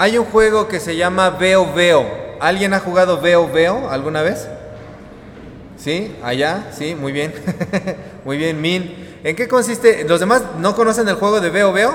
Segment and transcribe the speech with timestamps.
[0.00, 2.06] Hay un juego que se llama Veo Veo.
[2.40, 4.48] ¿Alguien ha jugado Veo Veo alguna vez?
[5.76, 6.16] ¿Sí?
[6.22, 6.68] ¿Allá?
[6.72, 7.34] Sí, muy bien.
[8.24, 9.18] muy bien, Min.
[9.22, 10.06] ¿En qué consiste?
[10.08, 11.94] ¿Los demás no conocen el juego de Veo Veo?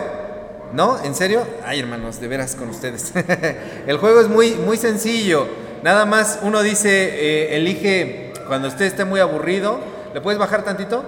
[0.71, 1.03] ¿No?
[1.03, 1.47] ¿En serio?
[1.65, 3.11] Ay, hermanos, de veras con ustedes.
[3.87, 5.47] el juego es muy, muy sencillo.
[5.81, 9.79] Nada más uno dice, eh, elige cuando usted esté muy aburrido.
[10.13, 11.03] ¿Le puedes bajar tantito?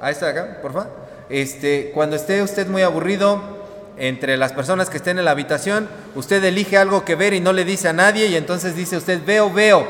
[0.00, 0.88] A esta de acá, por favor.
[1.30, 3.57] Este, cuando esté usted muy aburrido,
[3.98, 7.52] entre las personas que estén en la habitación, usted elige algo que ver y no
[7.52, 9.86] le dice a nadie y entonces dice usted veo, veo.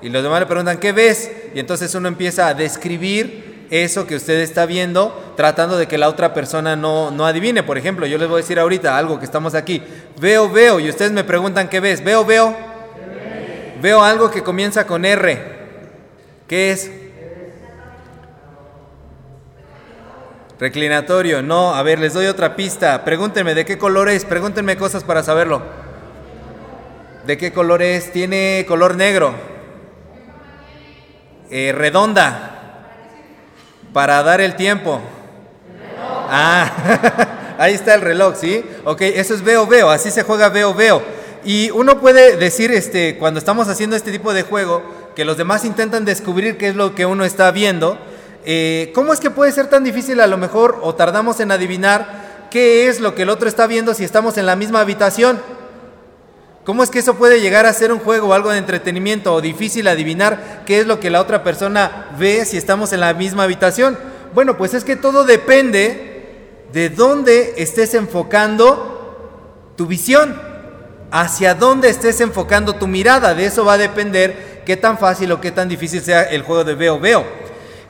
[0.00, 1.30] Y los demás le preguntan, ¿qué ves?
[1.54, 6.08] Y entonces uno empieza a describir eso que usted está viendo, tratando de que la
[6.08, 7.62] otra persona no, no adivine.
[7.62, 9.82] Por ejemplo, yo les voy a decir ahorita algo que estamos aquí.
[10.20, 10.80] Veo, veo.
[10.80, 12.02] Y ustedes me preguntan, ¿qué ves?
[12.02, 12.56] Veo, veo.
[13.82, 15.58] Veo algo que comienza con R.
[16.46, 16.90] ¿Qué es?
[20.60, 23.04] Reclinatorio, no, a ver, les doy otra pista.
[23.04, 25.62] Pregúntenme de qué color es, pregúntenme cosas para saberlo.
[27.26, 28.10] ¿De qué color es?
[28.10, 29.34] Tiene color negro.
[31.50, 32.86] Eh, redonda.
[33.92, 35.00] Para dar el tiempo.
[36.28, 38.64] Ah, ahí está el reloj, ¿sí?
[38.84, 41.02] Ok, eso es veo, veo, así se juega veo, veo.
[41.44, 44.82] Y uno puede decir, este, cuando estamos haciendo este tipo de juego,
[45.14, 47.98] que los demás intentan descubrir qué es lo que uno está viendo
[48.50, 52.46] eh, ¿cómo es que puede ser tan difícil a lo mejor o tardamos en adivinar
[52.50, 55.38] qué es lo que el otro está viendo si estamos en la misma habitación?
[56.64, 59.42] ¿Cómo es que eso puede llegar a ser un juego o algo de entretenimiento o
[59.42, 63.42] difícil adivinar qué es lo que la otra persona ve si estamos en la misma
[63.42, 63.98] habitación?
[64.32, 70.40] Bueno, pues es que todo depende de dónde estés enfocando tu visión,
[71.10, 73.34] hacia dónde estés enfocando tu mirada.
[73.34, 76.64] De eso va a depender qué tan fácil o qué tan difícil sea el juego
[76.64, 77.37] de veo veo.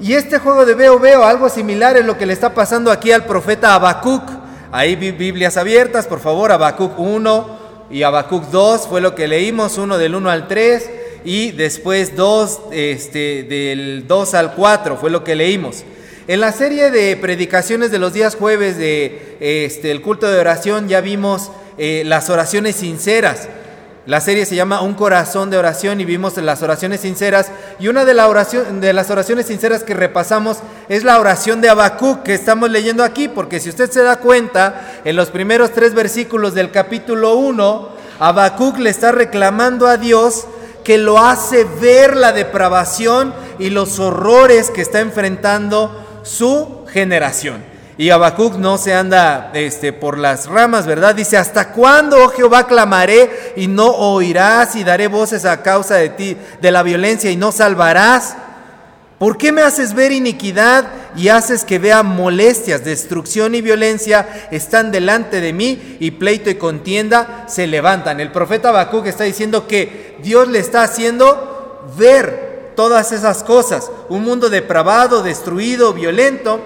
[0.01, 3.11] Y este juego de veo, veo, algo similar es lo que le está pasando aquí
[3.11, 4.23] al profeta Habacuc.
[4.71, 7.59] Ahí Biblias abiertas, por favor, Habacuc 1
[7.91, 10.91] y Habacuc 2 fue lo que leímos, uno del 1 al 3
[11.25, 15.85] y después 2 este, del 2 al 4 fue lo que leímos.
[16.29, 21.01] En la serie de predicaciones de los días jueves de este, culto de oración ya
[21.01, 23.49] vimos eh, las oraciones sinceras.
[24.09, 27.51] La serie se llama Un corazón de oración y vimos las oraciones sinceras.
[27.79, 32.71] Y una de, las oraciones sinceras que repasamos es la oración de Habacuc que estamos
[32.71, 37.35] leyendo aquí, porque si usted se da cuenta, en los primeros tres versículos del capítulo
[37.35, 37.89] 1,
[38.19, 40.47] Habacuc le está reclamando a Dios
[40.85, 47.63] que lo hace ver la depravación y los horrores que está enfrentando su generación.
[47.99, 51.17] Y Habacuc no se anda este, por las ramas, ¿verdad?
[51.17, 56.11] Dice, ¿hasta cuándo, oh Jehová, clamaré y no oirás y daré voces a causa de
[56.11, 58.37] ti, de la violencia y no salvarás?
[59.19, 64.93] ¿Por qué me haces ver iniquidad y haces que vea molestias, destrucción y violencia están
[64.93, 68.21] delante de mí y pleito y contienda se levantan?
[68.21, 74.23] El profeta Habacuc está diciendo que Dios le está haciendo ver todas esas cosas, un
[74.23, 76.61] mundo depravado, destruido, violento,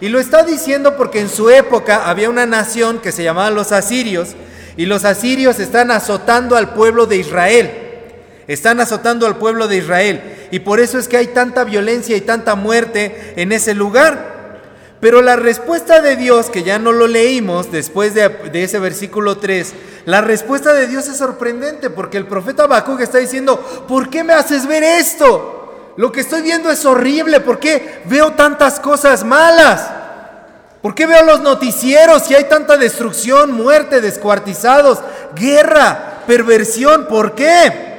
[0.00, 3.72] y lo está diciendo porque en su época había una nación que se llamaba los
[3.72, 4.34] asirios
[4.76, 7.70] y los asirios están azotando al pueblo de Israel.
[8.46, 10.48] Están azotando al pueblo de Israel.
[10.50, 14.34] Y por eso es que hay tanta violencia y tanta muerte en ese lugar.
[15.00, 19.74] Pero la respuesta de Dios, que ya no lo leímos después de, ese versículo 3,
[20.06, 24.32] la respuesta de Dios es sorprendente porque el profeta Habacuc está diciendo, ¿por qué me
[24.32, 25.63] haces ver esto?
[25.96, 27.40] Lo que estoy viendo es horrible.
[27.40, 29.90] ¿Por qué veo tantas cosas malas?
[30.82, 34.98] ¿Por qué veo los noticieros y hay tanta destrucción, muerte, descuartizados,
[35.34, 37.06] guerra, perversión?
[37.06, 37.94] ¿Por qué?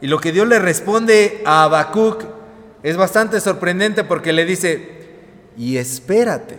[0.00, 2.24] Y lo que Dios le responde a Habacuc
[2.82, 5.06] es bastante sorprendente porque le dice,
[5.56, 6.58] y espérate,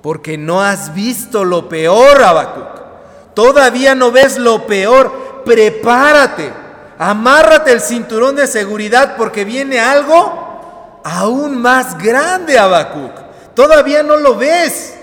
[0.00, 3.34] porque no has visto lo peor, Habacuc.
[3.34, 6.63] Todavía no ves lo peor, prepárate
[6.98, 13.12] Amárrate el cinturón de seguridad porque viene algo aún más grande, Habacuc.
[13.54, 14.94] Todavía no lo ves.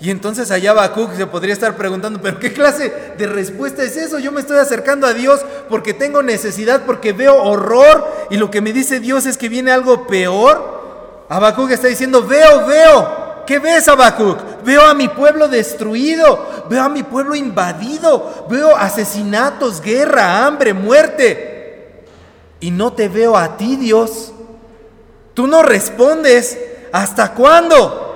[0.00, 4.18] Y entonces allá Habacuc se podría estar preguntando, pero ¿qué clase de respuesta es eso?
[4.18, 8.62] Yo me estoy acercando a Dios porque tengo necesidad, porque veo horror y lo que
[8.62, 11.26] me dice Dios es que viene algo peor.
[11.28, 14.62] Habacuc está diciendo, veo, veo, ¿Qué ves, Habacuc?
[14.64, 21.49] Veo a mi pueblo destruido, veo a mi pueblo invadido, veo asesinatos, guerra, hambre, muerte.
[22.60, 24.32] Y no te veo a ti, Dios.
[25.34, 26.58] Tú no respondes.
[26.92, 28.10] ¿Hasta cuándo?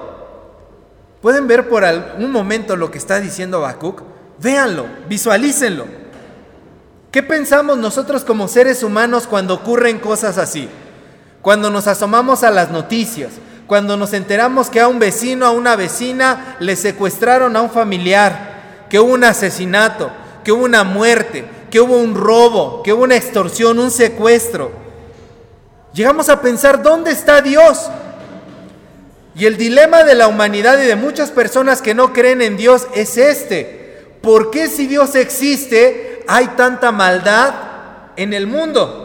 [1.23, 1.85] ¿Pueden ver por
[2.19, 4.03] un momento lo que está diciendo Habacuc?
[4.39, 5.87] Véanlo, visualícenlo.
[7.11, 10.69] ¿Qué pensamos nosotros como seres humanos cuando ocurren cosas así?
[11.41, 13.33] Cuando nos asomamos a las noticias,
[13.67, 18.87] cuando nos enteramos que a un vecino, a una vecina, le secuestraron a un familiar,
[18.91, 20.11] que hubo un asesinato,
[20.45, 24.71] que hubo una muerte, que hubo un robo, que hubo una extorsión, un secuestro.
[25.93, 27.91] Llegamos a pensar, ¿dónde está Dios?
[29.35, 32.87] Y el dilema de la humanidad y de muchas personas que no creen en Dios
[32.95, 34.05] es este.
[34.21, 37.55] ¿Por qué si Dios existe hay tanta maldad
[38.17, 39.01] en el mundo?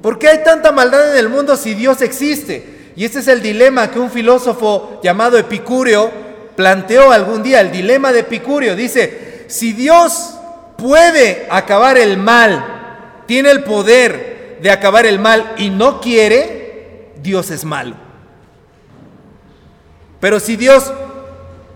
[0.00, 2.92] ¿Por qué hay tanta maldad en el mundo si Dios existe?
[2.96, 6.10] Y este es el dilema que un filósofo llamado Epicúreo
[6.56, 8.74] planteó algún día, el dilema de Epicúreo.
[8.74, 10.34] Dice, si Dios
[10.76, 17.50] puede acabar el mal, tiene el poder de acabar el mal y no quiere, Dios
[17.50, 17.96] es malo.
[20.20, 20.92] Pero si Dios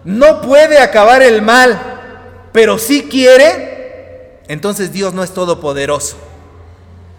[0.04, 6.16] no puede acabar el mal, pero sí quiere, entonces Dios no es todopoderoso.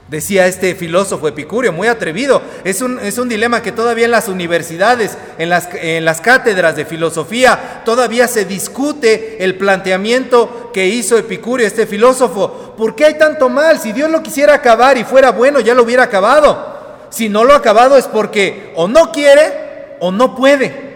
[0.10, 2.42] Decía este filósofo epicúreo, muy atrevido.
[2.66, 6.76] Es un, es un dilema que todavía en las universidades, en las, en las cátedras
[6.76, 12.76] de filosofía, todavía se discute el planteamiento que hizo Epicúreo, este filósofo.
[12.78, 13.80] ¿Por qué hay tanto mal?
[13.80, 17.08] Si Dios lo quisiera acabar y fuera bueno, ya lo hubiera acabado.
[17.10, 20.94] Si no lo ha acabado es porque o no quiere o no puede.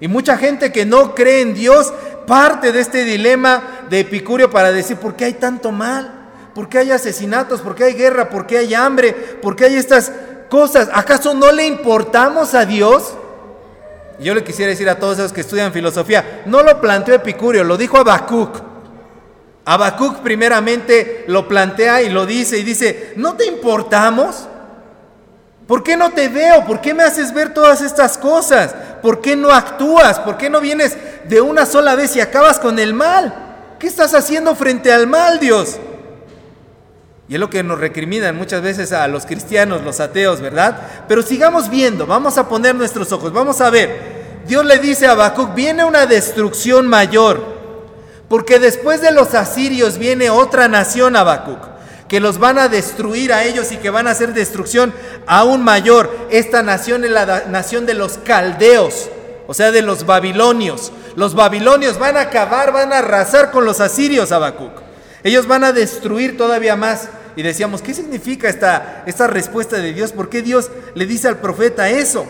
[0.00, 1.92] Y mucha gente que no cree en Dios
[2.26, 6.15] parte de este dilema de Epicúreo para decir, ¿por qué hay tanto mal?
[6.56, 7.60] ¿Por qué hay asesinatos?
[7.60, 8.30] ¿Por qué hay guerra?
[8.30, 9.12] ¿Por qué hay hambre?
[9.12, 10.10] ¿Por qué hay estas
[10.48, 10.88] cosas?
[10.90, 13.12] ¿Acaso no le importamos a Dios?
[14.18, 17.76] Yo le quisiera decir a todos esos que estudian filosofía, no lo planteó Epicúreo, lo
[17.76, 18.58] dijo Habacuc.
[19.66, 24.48] Habacuc primeramente lo plantea y lo dice y dice, ¿no te importamos?
[25.66, 26.64] ¿Por qué no te veo?
[26.64, 28.74] ¿Por qué me haces ver todas estas cosas?
[29.02, 30.18] ¿Por qué no actúas?
[30.20, 30.96] ¿Por qué no vienes
[31.28, 33.74] de una sola vez y acabas con el mal?
[33.78, 35.78] ¿Qué estás haciendo frente al mal, Dios?
[37.28, 40.80] Y es lo que nos recriminan muchas veces a los cristianos, los ateos, ¿verdad?
[41.08, 44.42] Pero sigamos viendo, vamos a poner nuestros ojos, vamos a ver.
[44.46, 47.42] Dios le dice a Habacuc, viene una destrucción mayor,
[48.28, 51.76] porque después de los asirios viene otra nación, Habacuc
[52.08, 54.94] que los van a destruir a ellos y que van a hacer destrucción
[55.26, 56.14] aún mayor.
[56.30, 59.10] Esta nación es la nación de los caldeos,
[59.46, 60.92] o sea, de los babilonios.
[61.16, 64.72] Los babilonios van a acabar, van a arrasar con los asirios, Habacuc.
[65.24, 67.08] Ellos van a destruir todavía más.
[67.36, 70.12] Y decíamos, ¿qué significa esta, esta respuesta de Dios?
[70.12, 72.26] ¿Por qué Dios le dice al profeta eso?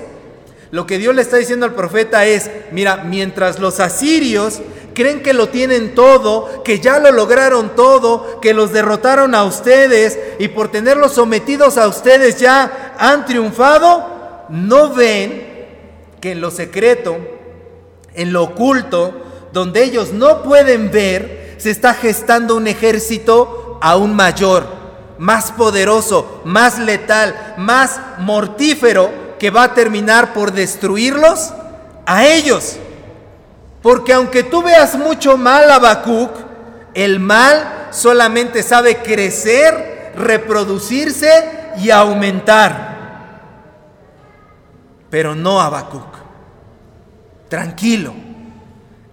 [0.73, 4.61] Lo que Dios le está diciendo al profeta es, mira, mientras los asirios
[4.95, 10.19] creen que lo tienen todo, que ya lo lograron todo, que los derrotaron a ustedes
[10.39, 15.47] y por tenerlos sometidos a ustedes ya han triunfado, no ven
[16.21, 17.19] que en lo secreto,
[18.15, 19.23] en lo oculto,
[19.53, 24.67] donde ellos no pueden ver, se está gestando un ejército aún mayor,
[25.19, 31.53] más poderoso, más letal, más mortífero, que va a terminar por destruirlos
[32.07, 32.77] a ellos.
[33.83, 36.31] Porque aunque tú veas mucho mal a Habacuc,
[36.95, 42.97] el mal solamente sabe crecer, reproducirse y aumentar.
[45.11, 46.17] Pero no Habacuc.
[47.49, 48.13] Tranquilo.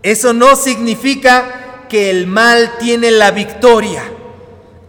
[0.01, 4.03] Eso no significa que el mal tiene la victoria.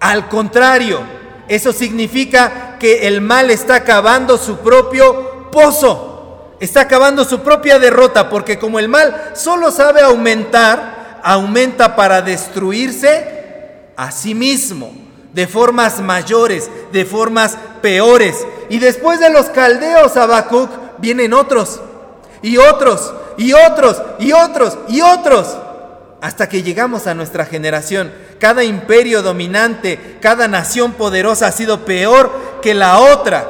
[0.01, 1.01] Al contrario,
[1.49, 6.15] eso significa que el mal está acabando su propio pozo
[6.61, 13.91] está acabando su propia derrota, porque como el mal solo sabe aumentar, aumenta para destruirse
[13.97, 14.93] a sí mismo,
[15.33, 18.47] de formas mayores, de formas peores.
[18.69, 21.81] Y después de los caldeos, Habacuc, vienen otros,
[22.43, 25.57] y otros, y otros, y otros, y otros,
[26.21, 28.13] hasta que llegamos a nuestra generación.
[28.45, 33.49] Cada imperio dominante, cada nación poderosa ha sido peor que la otra.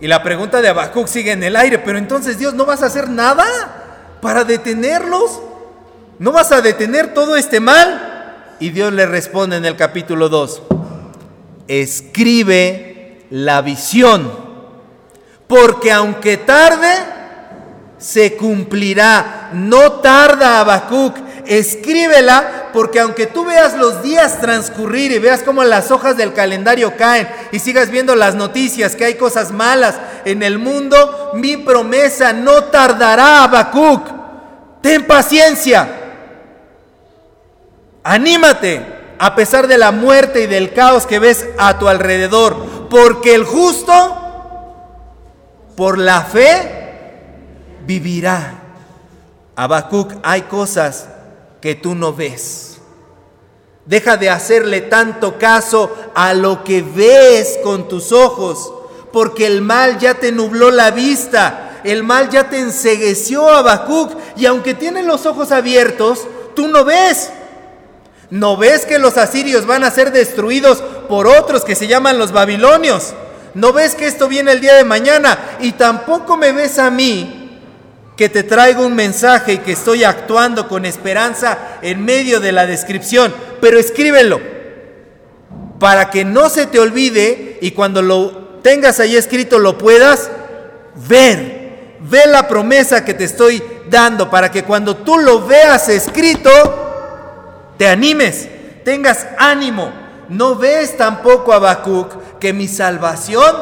[0.00, 2.86] Y la pregunta de Habacuc sigue en el aire, pero entonces Dios, ¿no vas a
[2.86, 3.44] hacer nada
[4.22, 5.42] para detenerlos?
[6.18, 8.46] ¿No vas a detener todo este mal?
[8.58, 10.62] Y Dios le responde en el capítulo 2,
[11.68, 14.32] escribe la visión,
[15.46, 16.94] porque aunque tarde,
[17.98, 19.50] se cumplirá.
[19.52, 25.90] No tarda Habacuc, escríbela, porque aunque tú veas los días transcurrir y veas cómo las
[25.90, 30.58] hojas del calendario caen y sigas viendo las noticias que hay cosas malas en el
[30.58, 34.06] mundo, mi promesa no tardará, Habacuc.
[34.82, 35.88] Ten paciencia.
[38.04, 38.84] Anímate
[39.18, 43.44] a pesar de la muerte y del caos que ves a tu alrededor, porque el
[43.44, 44.16] justo
[45.76, 47.06] por la fe
[47.86, 48.54] vivirá.
[49.56, 51.08] Habacuc, hay cosas
[51.60, 52.78] que tú no ves.
[53.86, 58.72] Deja de hacerle tanto caso a lo que ves con tus ojos,
[59.12, 64.12] porque el mal ya te nubló la vista, el mal ya te ensegueció a Habacuc,
[64.36, 67.30] y aunque tienes los ojos abiertos, tú no ves.
[68.30, 72.30] ¿No ves que los asirios van a ser destruidos por otros que se llaman los
[72.30, 73.14] babilonios?
[73.54, 75.56] ¿No ves que esto viene el día de mañana?
[75.60, 77.37] Y tampoco me ves a mí
[78.18, 82.66] que te traigo un mensaje y que estoy actuando con esperanza en medio de la
[82.66, 83.32] descripción.
[83.60, 84.40] Pero escríbelo
[85.78, 90.32] para que no se te olvide y cuando lo tengas ahí escrito lo puedas
[91.08, 91.96] ver.
[92.00, 96.50] Ve la promesa que te estoy dando para que cuando tú lo veas escrito,
[97.78, 98.48] te animes,
[98.84, 99.92] tengas ánimo.
[100.28, 103.54] ¿No ves tampoco, Habacuc, que mi salvación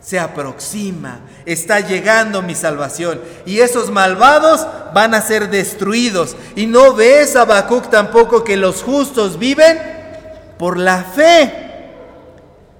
[0.00, 1.20] se aproxima?
[1.44, 3.20] Está llegando mi salvación.
[3.44, 6.36] Y esos malvados van a ser destruidos.
[6.56, 9.78] ¿Y no ves, Habacuc, tampoco que los justos viven
[10.58, 11.52] por la fe?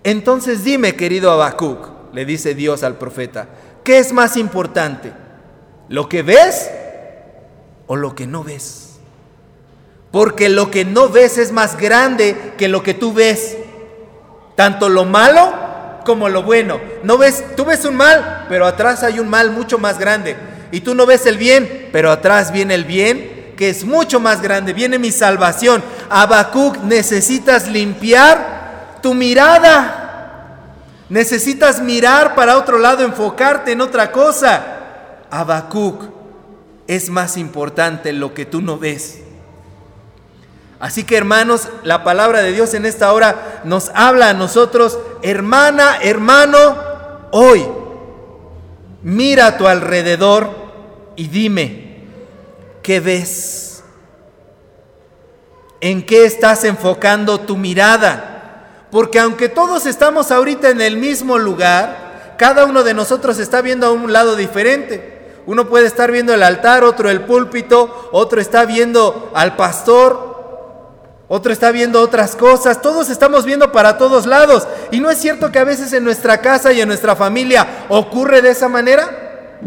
[0.02, 3.48] Entonces dime, querido Habacuc, le dice Dios al profeta,
[3.84, 5.12] ¿qué es más importante?
[5.88, 6.70] ¿Lo que ves
[7.86, 8.98] o lo que no ves?
[10.10, 13.58] Porque lo que no ves es más grande que lo que tú ves.
[14.56, 15.69] Tanto lo malo
[16.04, 16.80] como lo bueno.
[17.02, 20.36] No ves, tú ves un mal, pero atrás hay un mal mucho más grande.
[20.72, 24.40] Y tú no ves el bien, pero atrás viene el bien que es mucho más
[24.40, 24.72] grande.
[24.72, 25.82] Viene mi salvación.
[26.08, 30.00] Habacuc, necesitas limpiar tu mirada.
[31.10, 34.78] Necesitas mirar para otro lado, enfocarte en otra cosa.
[35.30, 36.04] Habacuc,
[36.86, 39.20] es más importante lo que tú no ves.
[40.80, 45.98] Así que hermanos, la palabra de Dios en esta hora nos habla a nosotros, hermana,
[46.00, 46.74] hermano,
[47.32, 47.68] hoy
[49.02, 50.50] mira a tu alrededor
[51.16, 52.06] y dime,
[52.82, 53.82] ¿qué ves?
[55.82, 58.86] ¿En qué estás enfocando tu mirada?
[58.90, 63.86] Porque aunque todos estamos ahorita en el mismo lugar, cada uno de nosotros está viendo
[63.86, 65.20] a un lado diferente.
[65.44, 70.29] Uno puede estar viendo el altar, otro el púlpito, otro está viendo al pastor,
[71.32, 74.66] otro está viendo otras cosas, todos estamos viendo para todos lados.
[74.90, 78.42] ¿Y no es cierto que a veces en nuestra casa y en nuestra familia ocurre
[78.42, 79.58] de esa manera?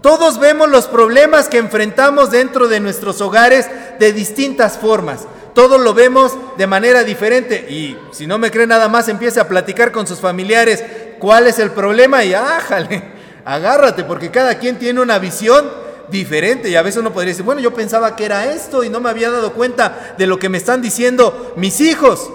[0.00, 3.68] Todos vemos los problemas que enfrentamos dentro de nuestros hogares
[3.98, 5.26] de distintas formas.
[5.52, 7.66] Todos lo vemos de manera diferente.
[7.68, 10.84] Y si no me cree nada más, empiece a platicar con sus familiares
[11.18, 13.02] cuál es el problema y ájale,
[13.44, 16.68] agárrate, porque cada quien tiene una visión diferente.
[16.68, 19.10] Y a veces uno podría decir, bueno, yo pensaba que era esto y no me
[19.10, 22.30] había dado cuenta de lo que me están diciendo mis hijos.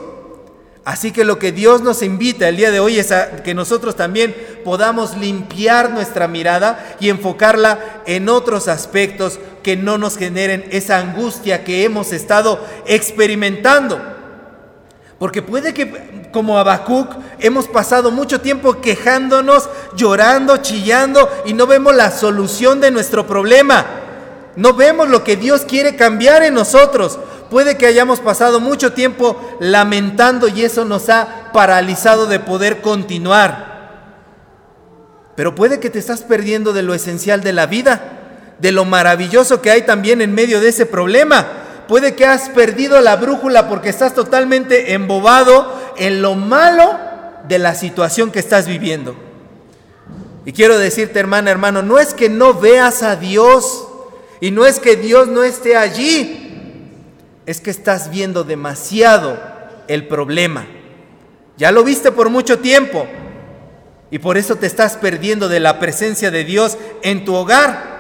[0.86, 3.96] Así que lo que Dios nos invita el día de hoy es a que nosotros
[3.96, 11.00] también podamos limpiar nuestra mirada y enfocarla en otros aspectos que no nos generen esa
[11.00, 14.01] angustia que hemos estado experimentando.
[15.20, 17.07] Porque puede que, como Habacuc,
[17.39, 23.85] hemos pasado mucho tiempo quejándonos, llorando, chillando y no vemos la solución de nuestro problema.
[24.57, 27.19] No vemos lo que Dios quiere cambiar en nosotros.
[27.49, 33.71] Puede que hayamos pasado mucho tiempo lamentando y eso nos ha paralizado de poder continuar.
[35.35, 39.61] Pero puede que te estás perdiendo de lo esencial de la vida, de lo maravilloso
[39.61, 43.89] que hay también en medio de ese problema Puede que has perdido la brújula porque
[43.89, 46.99] estás totalmente embobado en lo malo
[47.47, 49.15] de la situación que estás viviendo.
[50.45, 53.87] Y quiero decirte, hermana, hermano, no es que no veas a Dios
[54.41, 56.39] y no es que Dios no esté allí,
[57.45, 59.37] es que estás viendo demasiado
[59.87, 60.65] el problema.
[61.57, 63.07] Ya lo viste por mucho tiempo
[64.11, 67.93] y por eso te estás perdiendo de la presencia de Dios en tu hogar.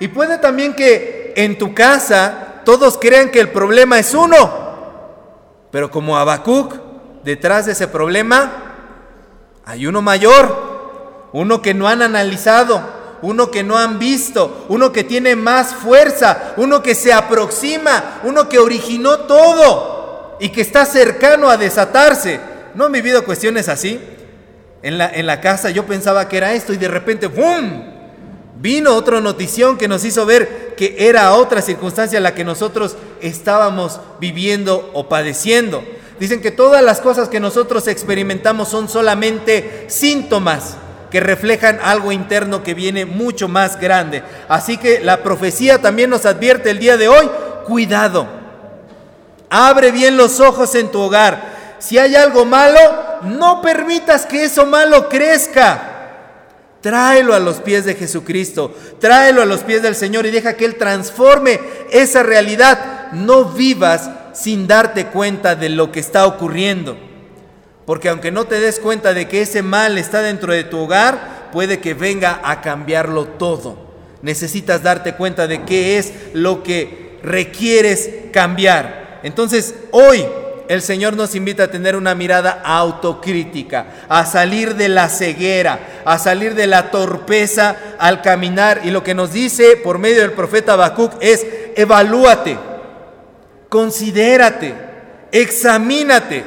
[0.00, 4.50] Y puede también que en tu casa todos crean que el problema es uno,
[5.70, 6.74] pero como Habacuc,
[7.22, 8.74] detrás de ese problema
[9.64, 12.82] hay uno mayor, uno que no han analizado,
[13.22, 18.48] uno que no han visto, uno que tiene más fuerza, uno que se aproxima, uno
[18.48, 22.40] que originó todo y que está cercano a desatarse.
[22.74, 24.00] ¿No han vivido cuestiones así?
[24.82, 27.95] En la, en la casa yo pensaba que era esto y de repente, ¡bum!
[28.58, 34.00] Vino otra notición que nos hizo ver que era otra circunstancia la que nosotros estábamos
[34.18, 35.84] viviendo o padeciendo.
[36.18, 40.76] Dicen que todas las cosas que nosotros experimentamos son solamente síntomas
[41.10, 44.22] que reflejan algo interno que viene mucho más grande.
[44.48, 47.30] Así que la profecía también nos advierte el día de hoy,
[47.66, 48.26] cuidado.
[49.50, 51.76] Abre bien los ojos en tu hogar.
[51.78, 52.80] Si hay algo malo,
[53.22, 55.95] no permitas que eso malo crezca.
[56.80, 60.64] Tráelo a los pies de Jesucristo, tráelo a los pies del Señor y deja que
[60.64, 61.58] Él transforme
[61.90, 63.12] esa realidad.
[63.12, 66.96] No vivas sin darte cuenta de lo que está ocurriendo.
[67.86, 71.48] Porque aunque no te des cuenta de que ese mal está dentro de tu hogar,
[71.52, 73.78] puede que venga a cambiarlo todo.
[74.22, 79.20] Necesitas darte cuenta de qué es lo que requieres cambiar.
[79.22, 80.24] Entonces, hoy
[80.68, 86.18] el Señor nos invita a tener una mirada autocrítica, a salir de la ceguera, a
[86.18, 88.80] salir de la torpeza al caminar.
[88.84, 91.46] Y lo que nos dice por medio del profeta Habacuc es,
[91.76, 92.58] evalúate,
[93.68, 94.74] considérate,
[95.32, 96.44] examínate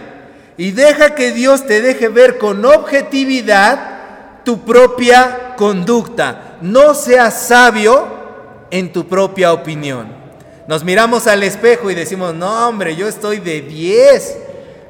[0.58, 6.58] y deja que Dios te deje ver con objetividad tu propia conducta.
[6.62, 8.08] No seas sabio
[8.70, 10.19] en tu propia opinión.
[10.70, 14.38] Nos miramos al espejo y decimos, no hombre, yo estoy de 10.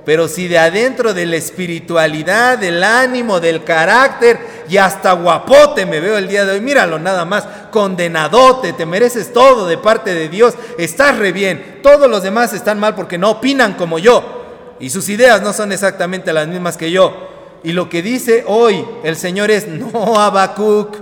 [0.04, 6.02] Pero si de adentro de la espiritualidad, del ánimo, del carácter y hasta guapote me
[6.02, 10.28] veo el día de hoy, míralo nada más, condenadote, te mereces todo de parte de
[10.28, 11.80] Dios, estás re bien.
[11.82, 15.72] Todos los demás están mal porque no opinan como yo y sus ideas no son
[15.72, 17.30] exactamente las mismas que yo.
[17.64, 20.98] Y lo que dice hoy el Señor es, no, Habacuc,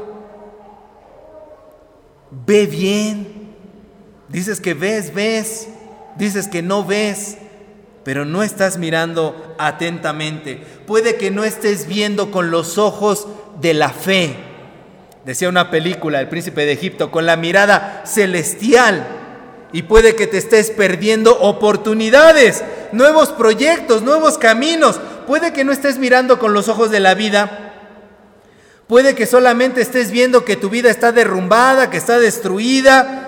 [2.45, 3.36] ve bien
[4.29, 5.67] Dices que ves, ves.
[6.17, 7.37] Dices que no ves,
[8.03, 10.63] pero no estás mirando atentamente.
[10.87, 13.27] Puede que no estés viendo con los ojos
[13.61, 14.35] de la fe.
[15.25, 19.05] Decía una película, El príncipe de Egipto, con la mirada celestial.
[19.73, 24.99] Y puede que te estés perdiendo oportunidades, nuevos proyectos, nuevos caminos.
[25.27, 27.73] Puede que no estés mirando con los ojos de la vida.
[28.87, 33.26] Puede que solamente estés viendo que tu vida está derrumbada, que está destruida,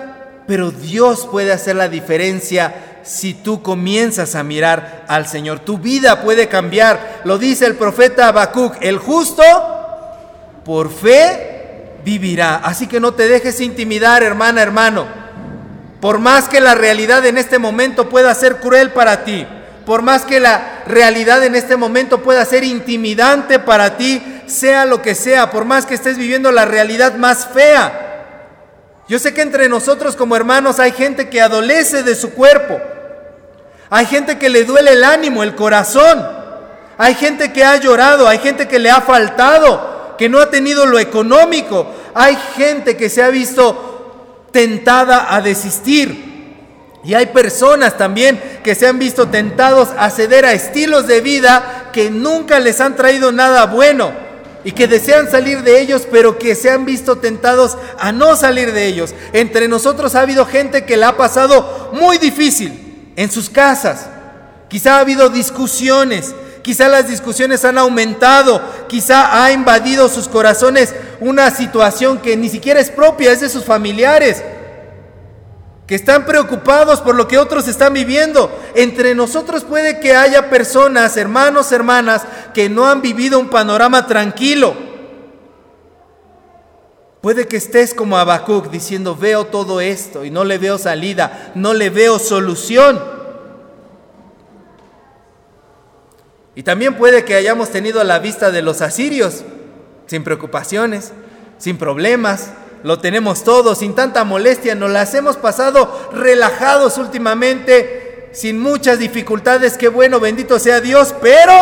[0.50, 5.60] pero Dios puede hacer la diferencia si tú comienzas a mirar al Señor.
[5.60, 7.20] Tu vida puede cambiar.
[7.22, 9.44] Lo dice el profeta Habacuc, el justo
[10.64, 12.56] por fe vivirá.
[12.56, 15.06] Así que no te dejes intimidar, hermana, hermano.
[16.00, 19.46] Por más que la realidad en este momento pueda ser cruel para ti,
[19.86, 25.00] por más que la realidad en este momento pueda ser intimidante para ti, sea lo
[25.00, 28.08] que sea, por más que estés viviendo la realidad más fea,
[29.10, 32.80] yo sé que entre nosotros como hermanos hay gente que adolece de su cuerpo.
[33.90, 36.24] Hay gente que le duele el ánimo, el corazón.
[36.96, 40.86] Hay gente que ha llorado, hay gente que le ha faltado, que no ha tenido
[40.86, 41.92] lo económico.
[42.14, 46.54] Hay gente que se ha visto tentada a desistir.
[47.02, 51.88] Y hay personas también que se han visto tentados a ceder a estilos de vida
[51.92, 54.12] que nunca les han traído nada bueno
[54.64, 58.72] y que desean salir de ellos, pero que se han visto tentados a no salir
[58.72, 59.14] de ellos.
[59.32, 64.06] Entre nosotros ha habido gente que la ha pasado muy difícil en sus casas.
[64.68, 71.50] Quizá ha habido discusiones, quizá las discusiones han aumentado, quizá ha invadido sus corazones una
[71.50, 74.42] situación que ni siquiera es propia, es de sus familiares
[75.90, 78.56] que están preocupados por lo que otros están viviendo.
[78.76, 82.22] Entre nosotros puede que haya personas, hermanos, hermanas,
[82.54, 84.72] que no han vivido un panorama tranquilo.
[87.20, 91.74] Puede que estés como Habacuc diciendo, veo todo esto y no le veo salida, no
[91.74, 93.02] le veo solución.
[96.54, 99.42] Y también puede que hayamos tenido la vista de los asirios,
[100.06, 101.10] sin preocupaciones,
[101.58, 108.58] sin problemas, lo tenemos todo, sin tanta molestia, nos las hemos pasado relajados últimamente, sin
[108.60, 111.52] muchas dificultades, qué bueno, bendito sea Dios, pero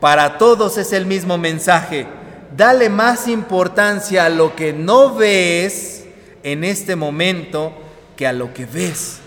[0.00, 2.06] para todos es el mismo mensaje.
[2.56, 6.04] Dale más importancia a lo que no ves
[6.42, 7.72] en este momento
[8.16, 9.18] que a lo que ves.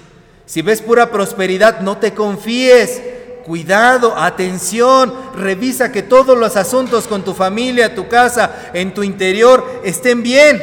[0.45, 3.01] Si ves pura prosperidad, no te confíes
[3.49, 9.81] cuidado, atención, revisa que todos los asuntos con tu familia, tu casa, en tu interior
[9.83, 10.61] estén bien.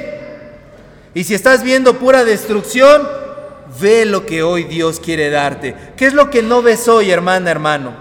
[1.13, 3.03] Y si estás viendo pura destrucción,
[3.81, 5.75] ve lo que hoy Dios quiere darte.
[5.97, 7.93] ¿Qué es lo que no ves hoy, hermana, hermano?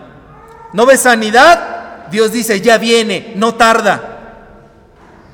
[0.72, 2.06] ¿No ves sanidad?
[2.12, 4.20] Dios dice, ya viene, no tarda.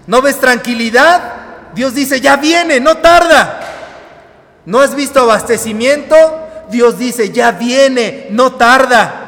[0.08, 1.22] ¿No ves tranquilidad?
[1.76, 3.60] Dios dice, ya viene, no tarda.
[4.66, 6.16] ¿No has visto abastecimiento?
[6.70, 9.21] Dios dice, ya viene, no tarda.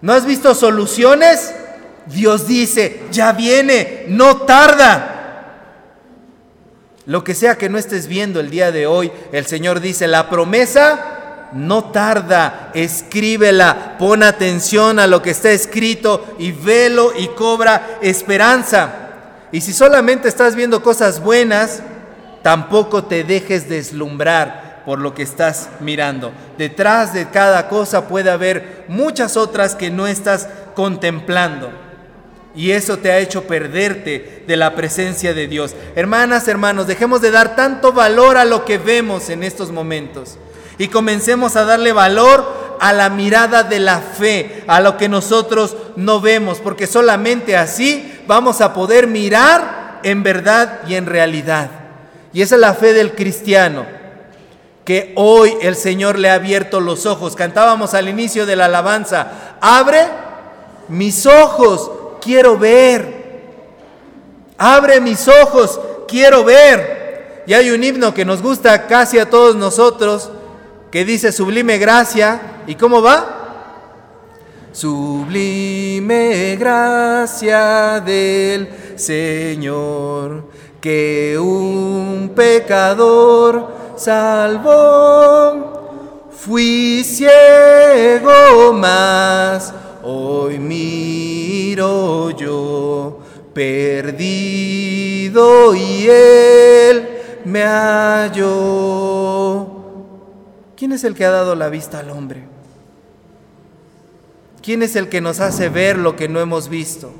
[0.00, 1.54] ¿No has visto soluciones?
[2.06, 5.14] Dios dice, ya viene, no tarda.
[7.06, 10.28] Lo que sea que no estés viendo el día de hoy, el Señor dice, la
[10.28, 17.98] promesa no tarda, escríbela, pon atención a lo que está escrito y velo y cobra
[18.02, 18.92] esperanza.
[19.50, 21.82] Y si solamente estás viendo cosas buenas,
[22.42, 26.32] tampoco te dejes deslumbrar por lo que estás mirando.
[26.56, 31.70] Detrás de cada cosa puede haber muchas otras que no estás contemplando.
[32.54, 35.74] Y eso te ha hecho perderte de la presencia de Dios.
[35.94, 40.38] Hermanas, hermanos, dejemos de dar tanto valor a lo que vemos en estos momentos.
[40.78, 45.76] Y comencemos a darle valor a la mirada de la fe, a lo que nosotros
[45.96, 51.68] no vemos, porque solamente así vamos a poder mirar en verdad y en realidad.
[52.32, 53.97] Y esa es la fe del cristiano
[54.88, 57.36] que hoy el Señor le ha abierto los ojos.
[57.36, 60.06] Cantábamos al inicio de la alabanza, abre
[60.88, 61.90] mis ojos,
[62.22, 63.42] quiero ver.
[64.56, 67.42] Abre mis ojos, quiero ver.
[67.46, 70.30] Y hay un himno que nos gusta casi a todos nosotros,
[70.90, 72.62] que dice sublime gracia.
[72.66, 73.34] ¿Y cómo va?
[74.72, 80.44] Sublime gracia del Señor,
[80.80, 85.74] que un pecador salvó.
[86.30, 93.18] Fui ciego más, hoy miro yo,
[93.52, 94.14] perdido
[95.74, 97.08] y él
[97.44, 99.66] me halló.
[100.76, 102.44] ¿Quién es el que ha dado la vista al hombre?
[104.62, 107.12] ¿Quién es el que nos hace ver lo que no hemos visto?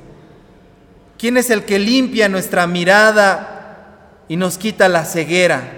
[1.18, 5.77] ¿Quién es el que limpia nuestra mirada y nos quita la ceguera?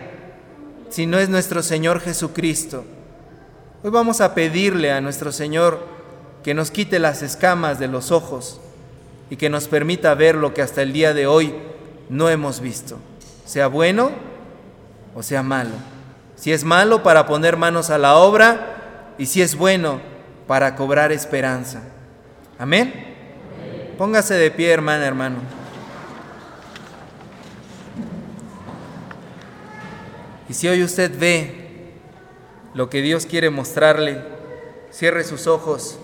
[0.90, 2.84] Si no es nuestro Señor Jesucristo.
[3.84, 5.78] Hoy vamos a pedirle a nuestro Señor
[6.42, 8.60] que nos quite las escamas de los ojos
[9.30, 11.54] y que nos permita ver lo que hasta el día de hoy
[12.08, 12.98] no hemos visto,
[13.44, 14.10] sea bueno
[15.14, 15.70] o sea malo.
[16.34, 20.00] Si es malo, para poner manos a la obra y si es bueno,
[20.48, 21.82] para cobrar esperanza.
[22.58, 23.14] Amén.
[23.96, 25.59] Póngase de pie, hermana, hermano.
[30.50, 31.94] Y si hoy usted ve
[32.74, 34.20] lo que Dios quiere mostrarle,
[34.90, 35.96] cierre sus ojos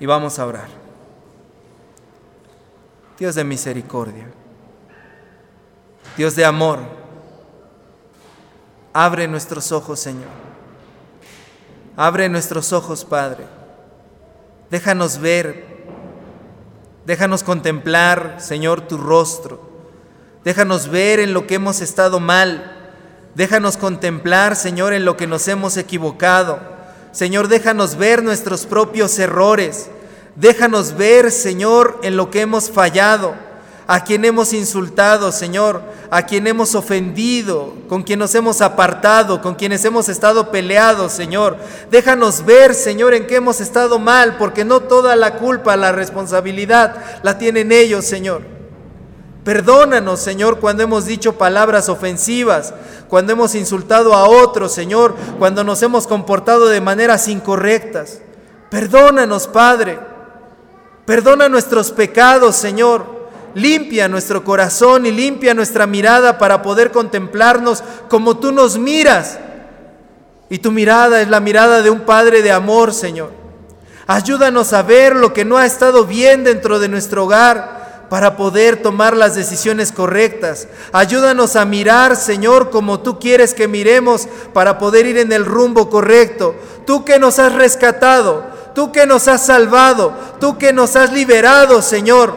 [0.00, 0.68] y vamos a orar.
[3.18, 4.30] Dios de misericordia,
[6.16, 6.78] Dios de amor,
[8.94, 10.30] abre nuestros ojos, Señor
[11.98, 13.44] Abre nuestros ojos, Padre.
[14.70, 15.84] Déjanos ver.
[17.04, 19.60] Déjanos contemplar, Señor, tu rostro.
[20.44, 22.81] Déjanos ver en lo que hemos estado mal.
[23.34, 26.60] Déjanos contemplar, Señor, en lo que nos hemos equivocado.
[27.12, 29.88] Señor, déjanos ver nuestros propios errores.
[30.36, 33.34] Déjanos ver, Señor, en lo que hemos fallado
[33.86, 39.54] a quien hemos insultado, Señor, a quien hemos ofendido, con quien nos hemos apartado, con
[39.54, 41.56] quienes hemos estado peleados, Señor.
[41.90, 47.20] Déjanos ver, Señor, en qué hemos estado mal, porque no toda la culpa, la responsabilidad
[47.22, 48.61] la tienen ellos, Señor.
[49.44, 52.72] Perdónanos, Señor, cuando hemos dicho palabras ofensivas,
[53.08, 58.20] cuando hemos insultado a otros, Señor, cuando nos hemos comportado de maneras incorrectas.
[58.70, 59.98] Perdónanos, Padre.
[61.04, 63.22] Perdona nuestros pecados, Señor.
[63.54, 69.40] Limpia nuestro corazón y limpia nuestra mirada para poder contemplarnos como tú nos miras.
[70.50, 73.30] Y tu mirada es la mirada de un Padre de amor, Señor.
[74.06, 77.81] Ayúdanos a ver lo que no ha estado bien dentro de nuestro hogar
[78.12, 80.68] para poder tomar las decisiones correctas.
[80.92, 85.88] Ayúdanos a mirar, Señor, como tú quieres que miremos para poder ir en el rumbo
[85.88, 86.54] correcto.
[86.84, 88.44] Tú que nos has rescatado,
[88.74, 92.34] tú que nos has salvado, tú que nos has liberado, Señor.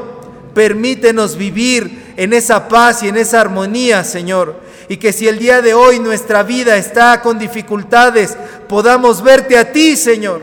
[0.53, 4.55] Permítenos vivir en esa paz y en esa armonía, Señor.
[4.87, 8.37] Y que si el día de hoy nuestra vida está con dificultades,
[8.69, 10.39] podamos verte a ti, Señor.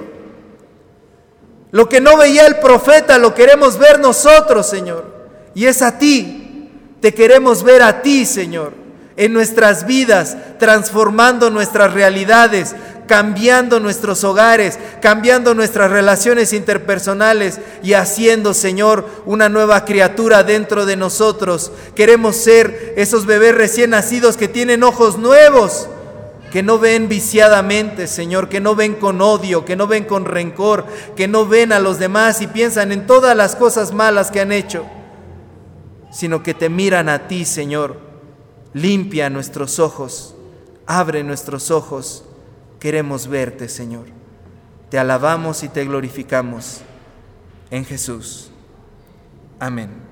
[1.70, 5.11] Lo que no veía el profeta, lo queremos ver nosotros, Señor.
[5.54, 6.68] Y es a ti.
[7.00, 8.74] Te queremos ver a ti, Señor,
[9.16, 18.54] en nuestras vidas, transformando nuestras realidades, cambiando nuestros hogares, cambiando nuestras relaciones interpersonales y haciendo,
[18.54, 21.72] Señor, una nueva criatura dentro de nosotros.
[21.94, 25.88] Queremos ser esos bebés recién nacidos que tienen ojos nuevos,
[26.52, 30.86] que no ven viciadamente, Señor, que no ven con odio, que no ven con rencor,
[31.16, 34.52] que no ven a los demás y piensan en todas las cosas malas que han
[34.52, 34.86] hecho,
[36.12, 37.98] sino que te miran a ti, Señor.
[38.74, 40.36] Limpia nuestros ojos,
[40.86, 42.24] abre nuestros ojos
[42.82, 44.06] queremos verte, Señor.
[44.90, 46.80] Te alabamos y te glorificamos
[47.70, 48.50] en Jesús.
[49.60, 50.11] Amén.